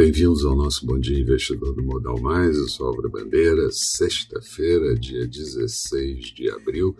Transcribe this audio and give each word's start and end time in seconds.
bem-vindos 0.00 0.46
ao 0.46 0.56
nosso 0.56 0.86
Bom 0.86 0.98
Dia 0.98 1.20
Investidor 1.20 1.74
do 1.74 1.82
Modal 1.82 2.18
Mais. 2.18 2.56
Eu 2.56 2.66
sou 2.68 2.86
Álvaro 2.86 3.10
Bandeira, 3.10 3.70
sexta-feira, 3.70 4.94
dia 4.94 5.26
16 5.26 6.32
de 6.32 6.50
abril. 6.50 6.96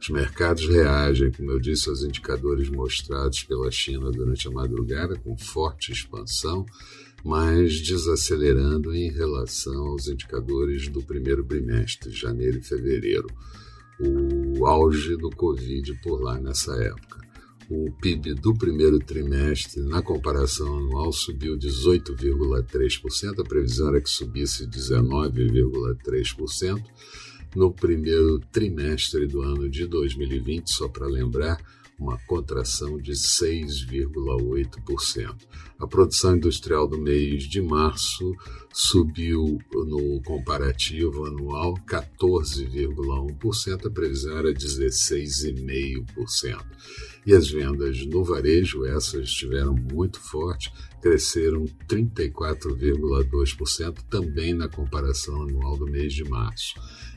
Os 0.00 0.10
mercados 0.10 0.68
reagem, 0.68 1.32
como 1.32 1.50
eu 1.50 1.58
disse, 1.58 1.88
aos 1.88 2.02
indicadores 2.02 2.68
mostrados 2.68 3.42
pela 3.42 3.70
China 3.70 4.10
durante 4.10 4.46
a 4.46 4.50
madrugada, 4.50 5.16
com 5.16 5.36
forte 5.36 5.92
expansão, 5.92 6.66
mas 7.24 7.80
desacelerando 7.80 8.94
em 8.94 9.10
relação 9.10 9.88
aos 9.88 10.06
indicadores 10.08 10.88
do 10.88 11.02
primeiro 11.02 11.44
bimestre, 11.44 12.10
janeiro 12.10 12.58
e 12.58 12.62
fevereiro, 12.62 13.28
o 14.00 14.66
auge 14.66 15.16
do 15.16 15.30
Covid 15.30 15.94
por 16.02 16.20
lá 16.22 16.40
nessa 16.40 16.72
época. 16.74 17.18
O 17.70 17.92
PIB 18.00 18.32
do 18.34 18.54
primeiro 18.54 18.98
trimestre, 18.98 19.82
na 19.82 20.00
comparação 20.00 20.78
anual, 20.78 21.12
subiu 21.12 21.54
18,3%, 21.58 23.40
a 23.40 23.44
previsão 23.44 23.88
era 23.88 24.00
que 24.00 24.08
subisse 24.08 24.66
19,3%. 24.66 26.82
No 27.54 27.72
primeiro 27.72 28.40
trimestre 28.52 29.26
do 29.26 29.42
ano 29.42 29.68
de 29.68 29.86
2020, 29.86 30.68
só 30.68 30.88
para 30.88 31.06
lembrar, 31.06 31.58
uma 31.98 32.16
contração 32.26 32.98
de 32.98 33.12
6,8%. 33.12 35.36
A 35.78 35.86
produção 35.86 36.36
industrial 36.36 36.86
do 36.86 36.98
mês 36.98 37.44
de 37.44 37.60
março 37.60 38.34
subiu 38.72 39.58
no 39.72 40.22
comparativo 40.22 41.26
anual 41.26 41.74
14,1%, 41.88 43.86
a 43.86 43.90
previsão 43.90 44.38
era 44.38 44.52
16,5%. 44.52 46.64
E 47.26 47.34
as 47.34 47.50
vendas 47.50 48.06
no 48.06 48.22
varejo, 48.24 48.84
essas 48.84 49.28
estiveram 49.28 49.74
muito 49.74 50.20
fortes, 50.20 50.70
cresceram 51.02 51.64
34,2% 51.88 53.98
também 54.08 54.54
na 54.54 54.68
comparação 54.68 55.42
anual 55.42 55.76
do 55.76 55.86
mês 55.86 56.14
de 56.14 56.22
março. 56.24 56.74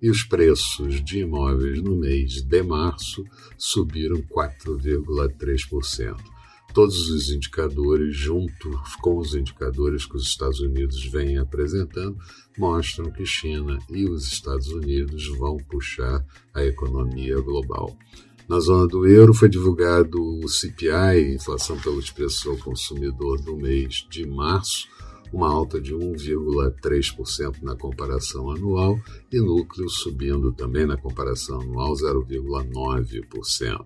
e 0.00 0.10
os 0.10 0.22
preços 0.22 1.02
de 1.04 1.20
imóveis 1.20 1.82
no 1.82 1.96
mês 1.96 2.42
de 2.42 2.62
março 2.62 3.24
subiram 3.56 4.22
4,3%. 4.22 6.16
Todos 6.74 7.08
os 7.10 7.30
indicadores, 7.30 8.16
junto 8.16 8.70
com 9.00 9.16
os 9.16 9.34
indicadores 9.34 10.04
que 10.04 10.16
os 10.16 10.24
Estados 10.24 10.60
Unidos 10.60 11.04
vêm 11.06 11.38
apresentando, 11.38 12.16
mostram 12.56 13.10
que 13.10 13.24
China 13.24 13.78
e 13.90 14.04
os 14.04 14.26
Estados 14.28 14.68
Unidos 14.68 15.26
vão 15.38 15.56
puxar 15.56 16.24
a 16.54 16.62
economia 16.64 17.40
global. 17.40 17.96
Na 18.48 18.60
zona 18.60 18.86
do 18.86 19.06
euro 19.06 19.34
foi 19.34 19.48
divulgado 19.48 20.18
o 20.22 20.48
CPI, 20.48 21.34
inflação 21.34 21.78
pelos 21.80 22.10
preços 22.10 22.46
ao 22.46 22.56
consumidor 22.56 23.40
do 23.42 23.56
mês 23.56 24.06
de 24.08 24.26
março, 24.26 24.88
uma 25.32 25.48
alta 25.52 25.80
de 25.80 25.94
1,3% 25.94 27.62
na 27.62 27.76
comparação 27.76 28.50
anual 28.50 28.98
e 29.32 29.38
núcleo 29.38 29.88
subindo 29.88 30.52
também 30.52 30.86
na 30.86 30.96
comparação 30.96 31.60
anual 31.60 31.92
0,9%. 31.94 33.84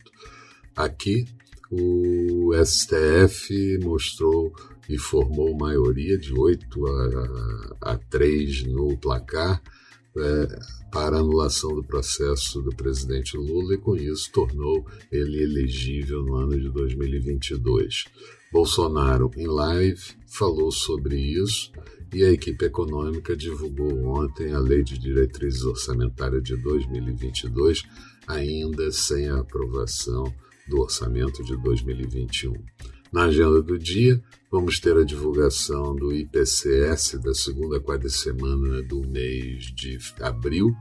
Aqui, 0.76 1.26
o 1.70 2.52
STF 2.64 3.78
mostrou 3.82 4.52
e 4.88 4.98
formou 4.98 5.56
maioria 5.56 6.18
de 6.18 6.34
8 6.34 6.86
a, 6.86 7.92
a 7.92 7.96
3 7.96 8.64
no 8.64 8.96
placar 8.98 9.62
é, 10.16 10.58
para 10.90 11.18
anulação 11.18 11.74
do 11.74 11.82
processo 11.82 12.60
do 12.60 12.70
presidente 12.70 13.36
Lula 13.36 13.74
e, 13.74 13.78
com 13.78 13.96
isso, 13.96 14.30
tornou 14.32 14.86
ele 15.10 15.42
elegível 15.42 16.22
no 16.22 16.34
ano 16.34 16.58
de 16.58 16.68
2022. 16.68 18.04
Bolsonaro, 18.52 19.30
em 19.36 19.46
live, 19.46 20.02
falou 20.26 20.70
sobre 20.70 21.16
isso 21.16 21.72
e 22.12 22.22
a 22.22 22.30
equipe 22.30 22.66
econômica 22.66 23.34
divulgou 23.34 24.04
ontem 24.04 24.52
a 24.52 24.58
Lei 24.58 24.84
de 24.84 24.98
Diretrizes 24.98 25.64
Orçamentárias 25.64 26.42
de 26.42 26.56
2022, 26.56 27.84
ainda 28.26 28.90
sem 28.90 29.28
a 29.28 29.40
aprovação 29.40 30.24
do 30.68 30.80
orçamento 30.80 31.42
de 31.42 31.56
2021. 31.56 32.52
Na 33.12 33.24
agenda 33.24 33.60
do 33.60 33.78
dia, 33.78 34.18
vamos 34.50 34.80
ter 34.80 34.96
a 34.96 35.04
divulgação 35.04 35.94
do 35.94 36.14
IPCS 36.14 37.20
da 37.22 37.34
segunda 37.34 37.78
quarta 37.78 38.08
semana 38.08 38.82
do 38.82 39.06
mês 39.06 39.64
de 39.74 39.98
abril. 40.18 40.74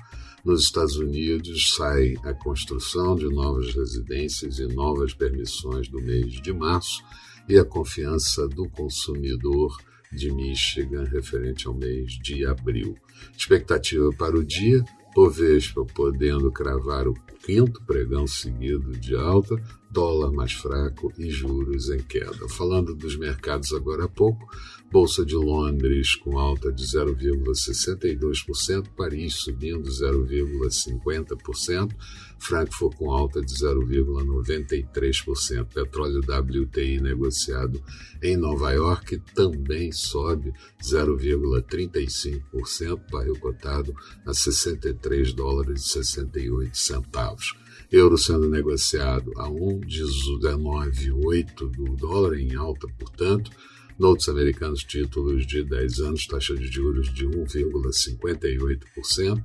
Nos 0.45 0.63
Estados 0.63 0.95
Unidos 0.95 1.73
sai 1.75 2.15
a 2.23 2.33
construção 2.33 3.17
de 3.17 3.25
novas 3.25 3.75
residências 3.75 4.59
e 4.59 4.67
novas 4.67 5.13
permissões 5.13 5.89
do 5.89 6.01
mês 6.01 6.41
de 6.41 6.53
março 6.53 7.03
e 7.49 7.59
a 7.59 7.65
confiança 7.65 8.47
do 8.47 8.69
consumidor 8.69 9.75
de 10.09 10.31
Michigan 10.31 11.03
referente 11.03 11.67
ao 11.67 11.73
mês 11.73 12.13
de 12.13 12.45
abril. 12.45 12.95
Expectativa 13.37 14.09
para 14.13 14.37
o 14.37 14.43
dia: 14.43 14.81
Bovespa 15.13 15.83
podendo 15.83 16.49
cravar 16.49 17.09
o 17.09 17.13
quinto 17.45 17.83
pregão 17.83 18.25
seguido 18.25 18.91
de 18.93 19.17
alta, 19.17 19.61
dólar 19.91 20.31
mais 20.31 20.53
fraco 20.53 21.11
e 21.17 21.29
juros 21.29 21.89
em 21.89 21.99
queda. 21.99 22.47
Falando 22.49 22.95
dos 22.95 23.17
mercados 23.17 23.73
agora 23.73 24.05
há 24.05 24.07
pouco, 24.07 24.47
Bolsa 24.91 25.25
de 25.25 25.35
Londres 25.35 26.15
com 26.15 26.37
alta 26.37 26.71
de 26.71 26.83
0,62%, 26.83 28.87
Paris 28.95 29.33
subindo 29.35 29.89
0,50%, 29.89 31.91
Frankfurt 32.39 32.95
com 32.97 33.11
alta 33.11 33.41
de 33.41 33.53
0,93%, 33.53 35.65
petróleo 35.65 36.19
WTI 36.19 36.99
negociado 36.99 37.81
em 38.21 38.35
Nova 38.35 38.73
York 38.73 39.17
também 39.33 39.93
sobe 39.93 40.53
0,35%, 40.83 42.99
barril 43.09 43.39
cotado 43.39 43.95
a 44.25 44.33
63 44.33 45.31
dólares 45.33 45.85
e 45.85 45.89
68 45.89 46.77
centavos 46.77 47.55
euro 47.91 48.17
sendo 48.17 48.49
negociado 48.49 49.31
a 49.35 49.47
1,198 49.49 51.67
do 51.67 51.95
dólar 51.95 52.39
em 52.39 52.55
alta, 52.55 52.87
portanto, 52.97 53.51
notes 53.99 54.29
americanos 54.29 54.83
títulos 54.83 55.45
de 55.45 55.61
10 55.63 55.99
anos, 55.99 56.25
taxa 56.25 56.55
de 56.55 56.65
juros 56.67 57.13
de 57.13 57.27
1,58% 57.27 59.43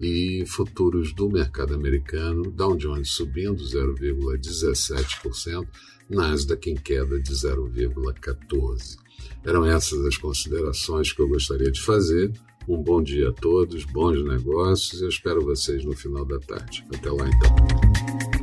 e 0.00 0.44
futuros 0.46 1.12
do 1.12 1.28
mercado 1.28 1.74
americano, 1.74 2.50
Dow 2.50 2.76
Jones 2.76 3.10
subindo 3.10 3.62
0,17%, 3.62 5.68
Nasdaq 6.10 6.70
em 6.70 6.74
queda 6.74 7.20
de 7.20 7.32
0,14%. 7.32 8.98
Eram 9.44 9.64
essas 9.64 10.04
as 10.04 10.16
considerações 10.16 11.12
que 11.12 11.22
eu 11.22 11.28
gostaria 11.28 11.70
de 11.70 11.80
fazer. 11.80 12.32
Um 12.66 12.82
bom 12.82 13.02
dia 13.02 13.28
a 13.28 13.32
todos, 13.32 13.84
bons 13.84 14.24
negócios 14.24 15.00
e 15.00 15.04
eu 15.04 15.08
espero 15.08 15.44
vocês 15.44 15.84
no 15.84 15.92
final 15.92 16.24
da 16.24 16.38
tarde. 16.38 16.84
Até 16.94 17.10
lá 17.10 17.28
então. 17.28 18.33